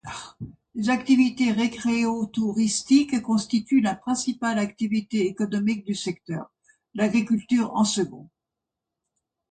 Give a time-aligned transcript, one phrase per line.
[0.73, 6.51] Les activités récréotouristiques constituent la principale activité économique du secteur;
[6.95, 8.27] l’agriculture, en second.